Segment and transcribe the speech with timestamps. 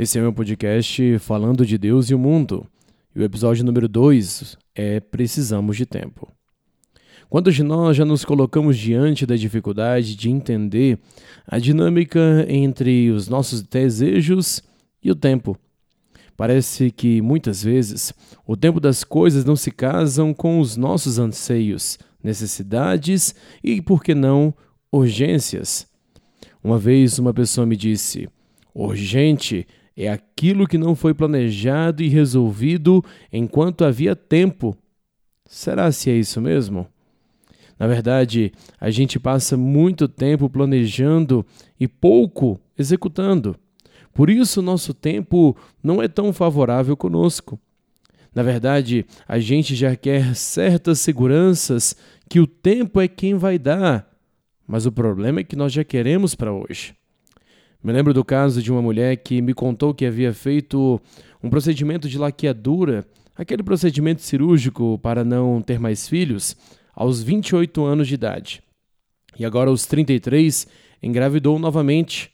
[0.00, 2.66] Esse é o meu podcast falando de Deus e o mundo.
[3.14, 6.26] E o episódio número 2 é Precisamos de Tempo.
[7.28, 10.98] Quando nós já nos colocamos diante da dificuldade de entender
[11.46, 14.62] a dinâmica entre os nossos desejos
[15.04, 15.54] e o tempo,
[16.34, 18.14] parece que muitas vezes
[18.46, 24.14] o tempo das coisas não se casam com os nossos anseios, necessidades e, por que
[24.14, 24.54] não,
[24.90, 25.86] urgências.
[26.64, 28.26] Uma vez uma pessoa me disse:
[28.74, 29.66] urgente
[30.04, 34.76] é aquilo que não foi planejado e resolvido enquanto havia tempo.
[35.46, 36.86] Será se é isso mesmo?
[37.78, 41.44] Na verdade, a gente passa muito tempo planejando
[41.78, 43.56] e pouco executando.
[44.12, 47.58] Por isso, nosso tempo não é tão favorável conosco.
[48.34, 51.96] Na verdade, a gente já quer certas seguranças
[52.28, 54.08] que o tempo é quem vai dar,
[54.66, 56.99] mas o problema é que nós já queremos para hoje.
[57.82, 61.00] Me lembro do caso de uma mulher que me contou que havia feito
[61.42, 66.54] um procedimento de laqueadura, aquele procedimento cirúrgico para não ter mais filhos,
[66.94, 68.62] aos 28 anos de idade.
[69.38, 70.66] E agora, aos 33,
[71.02, 72.30] engravidou novamente,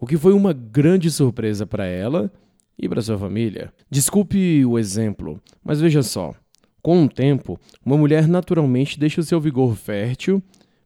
[0.00, 2.32] o que foi uma grande surpresa para ela
[2.76, 3.72] e para sua família.
[3.88, 6.34] Desculpe o exemplo, mas veja só.
[6.82, 10.42] Com o tempo, uma mulher naturalmente deixa o seu vigor fértil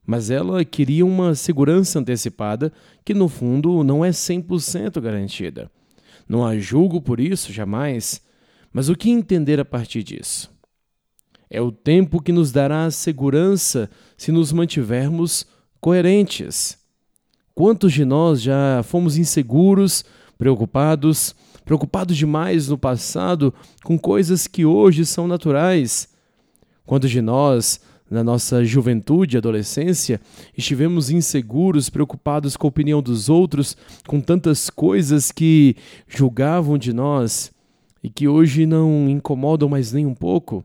[0.06, 2.72] mas ela queria uma segurança antecipada
[3.05, 5.70] que, no fundo, não é 100% garantida.
[6.28, 8.20] Não a julgo por isso, jamais,
[8.72, 10.52] mas o que entender a partir disso?
[11.48, 15.47] É o tempo que nos dará a segurança se nos mantivermos
[15.80, 16.78] coerentes.
[17.55, 20.05] Quantos de nós já fomos inseguros,
[20.36, 26.08] preocupados, preocupados demais no passado com coisas que hoje são naturais?
[26.84, 30.20] Quantos de nós na nossa juventude e adolescência,
[30.56, 37.50] estivemos inseguros, preocupados com a opinião dos outros, com tantas coisas que julgavam de nós
[38.02, 40.64] e que hoje não incomodam mais nem um pouco.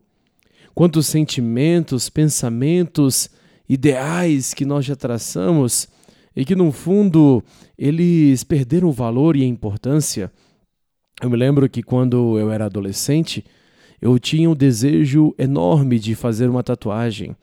[0.75, 3.29] Quantos sentimentos, pensamentos,
[3.67, 5.87] ideais que nós já traçamos
[6.35, 7.43] e que, no fundo,
[7.77, 10.31] eles perderam o valor e a importância.
[11.21, 13.45] Eu me lembro que quando eu era adolescente,
[14.01, 17.35] eu tinha um desejo enorme de fazer uma tatuagem.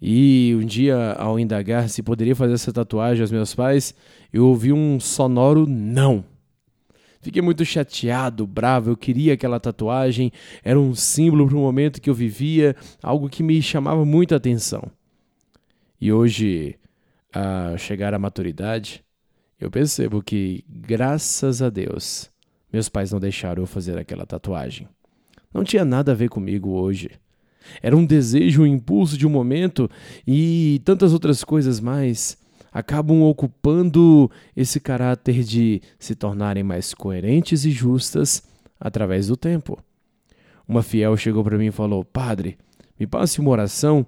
[0.00, 3.94] E um dia, ao indagar se poderia fazer essa tatuagem aos meus pais,
[4.32, 6.24] eu ouvi um sonoro não.
[7.20, 10.30] Fiquei muito chateado, bravo, eu queria aquela tatuagem,
[10.62, 14.82] era um símbolo para o momento que eu vivia, algo que me chamava muita atenção.
[16.00, 16.76] E hoje,
[17.32, 19.02] a chegar à maturidade,
[19.58, 22.30] eu percebo que, graças a Deus,
[22.72, 24.86] meus pais não deixaram eu fazer aquela tatuagem.
[25.56, 27.12] Não tinha nada a ver comigo hoje.
[27.82, 29.90] Era um desejo, um impulso de um momento
[30.26, 32.36] e tantas outras coisas mais
[32.70, 38.42] acabam ocupando esse caráter de se tornarem mais coerentes e justas
[38.78, 39.82] através do tempo.
[40.68, 42.58] Uma fiel chegou para mim e falou: Padre,
[43.00, 44.06] me passe uma oração.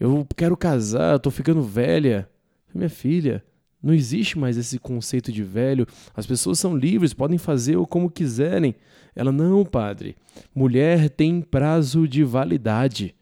[0.00, 2.28] Eu quero casar, estou ficando velha.
[2.74, 3.44] Minha filha,
[3.82, 5.86] não existe mais esse conceito de velho.
[6.14, 8.76] As pessoas são livres, podem fazer o como quiserem.
[9.14, 10.16] Ela, não, padre.
[10.54, 13.14] Mulher tem prazo de validade.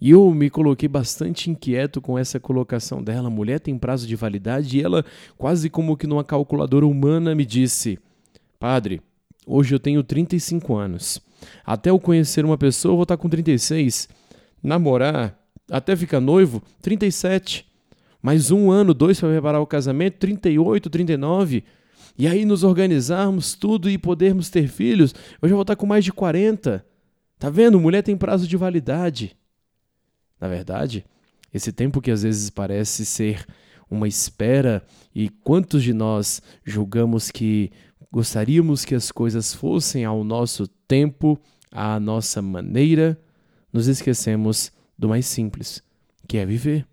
[0.00, 3.30] E eu me coloquei bastante inquieto com essa colocação dela.
[3.30, 4.78] Mulher tem prazo de validade.
[4.78, 5.04] E ela,
[5.38, 7.98] quase como que numa calculadora humana, me disse:
[8.58, 9.00] Padre,
[9.46, 11.20] hoje eu tenho 35 anos.
[11.64, 14.08] Até eu conhecer uma pessoa, eu vou estar com 36.
[14.60, 15.38] Namorar,
[15.70, 17.71] até ficar noivo, 37
[18.22, 21.64] mais um ano, dois para preparar o casamento, 38, 39.
[22.16, 26.04] E aí nos organizarmos tudo e podermos ter filhos, eu já vou estar com mais
[26.04, 26.86] de 40.
[27.38, 27.80] Tá vendo?
[27.80, 29.36] Mulher tem prazo de validade.
[30.40, 31.04] Na verdade,
[31.52, 33.44] esse tempo que às vezes parece ser
[33.90, 34.84] uma espera
[35.14, 37.72] e quantos de nós julgamos que
[38.10, 41.40] gostaríamos que as coisas fossem ao nosso tempo,
[41.70, 43.20] à nossa maneira,
[43.72, 45.82] nos esquecemos do mais simples,
[46.28, 46.86] que é viver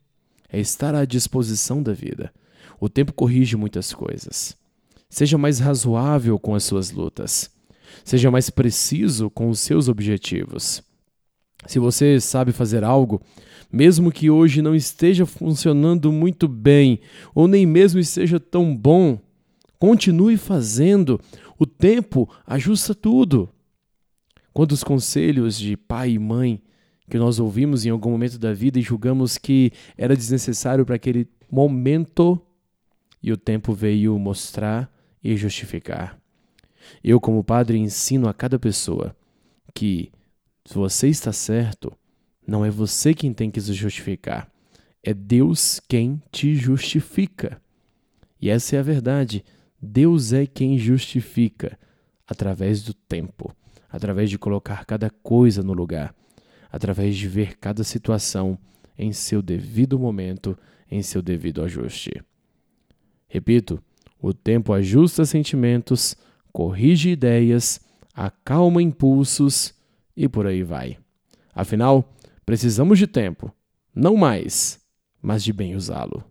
[0.51, 2.33] é estar à disposição da vida.
[2.79, 4.57] O tempo corrige muitas coisas.
[5.09, 7.49] Seja mais razoável com as suas lutas.
[8.03, 10.83] Seja mais preciso com os seus objetivos.
[11.65, 13.21] Se você sabe fazer algo,
[13.71, 16.99] mesmo que hoje não esteja funcionando muito bem,
[17.35, 19.19] ou nem mesmo esteja tão bom,
[19.77, 21.19] continue fazendo.
[21.57, 23.49] O tempo ajusta tudo.
[24.53, 26.61] Quantos conselhos de pai e mãe
[27.09, 31.27] que nós ouvimos em algum momento da vida e julgamos que era desnecessário para aquele
[31.51, 32.41] momento,
[33.21, 34.89] e o tempo veio mostrar
[35.23, 36.17] e justificar.
[37.03, 39.15] Eu, como padre, ensino a cada pessoa
[39.73, 40.11] que
[40.65, 41.91] se você está certo,
[42.47, 44.49] não é você quem tem que se justificar,
[45.03, 47.61] é Deus quem te justifica.
[48.41, 49.43] E essa é a verdade.
[49.81, 51.77] Deus é quem justifica
[52.27, 53.53] através do tempo,
[53.89, 56.13] através de colocar cada coisa no lugar,
[56.71, 58.57] através de ver cada situação
[58.97, 60.57] em seu devido momento,
[60.89, 62.21] em seu devido ajuste.
[63.27, 63.81] Repito,
[64.21, 66.15] o tempo ajusta sentimentos,
[66.51, 67.79] corrige ideias,
[68.13, 69.73] acalma impulsos
[70.15, 70.97] e por aí vai.
[71.53, 72.13] Afinal,
[72.45, 73.53] precisamos de tempo,
[73.95, 74.79] não mais,
[75.21, 76.23] mas de bem usá-lo.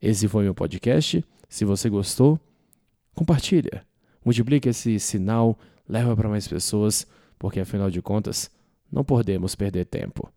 [0.00, 1.24] Esse foi meu podcast.
[1.48, 2.38] Se você gostou,
[3.14, 3.86] compartilha.
[4.22, 5.58] Multiplique esse sinal,
[5.88, 7.06] leva para mais pessoas,
[7.38, 8.50] porque afinal de contas,
[8.90, 10.32] não podemos perder tempo.